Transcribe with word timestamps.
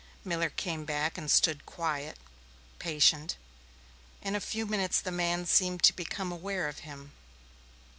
Miller 0.25 0.49
came 0.49 0.83
back 0.83 1.15
and 1.15 1.29
stood 1.29 1.63
quiet, 1.67 2.17
patient; 2.79 3.37
in 4.23 4.33
a 4.35 4.39
few 4.41 4.65
minutes 4.65 4.99
the 4.99 5.11
man 5.11 5.45
seemed 5.45 5.83
to 5.83 5.93
become 5.95 6.31
aware 6.31 6.67
of 6.67 6.79
him. 6.79 7.11